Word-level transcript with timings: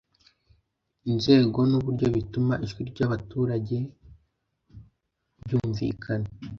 inzego 1.11 1.59
n'uburyo 1.69 2.07
bituma 2.15 2.53
ijwi 2.65 2.81
ry'abaturage 2.91 3.77
ryumvikana 5.43 6.27